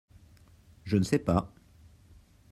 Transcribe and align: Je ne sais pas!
Je 0.83 0.97
ne 0.97 1.03
sais 1.03 1.19
pas! 1.19 1.53